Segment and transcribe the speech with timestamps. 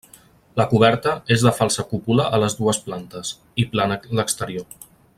[0.59, 4.71] La coberta és de falsa cúpula a les dues plantes, i plana l'exterior.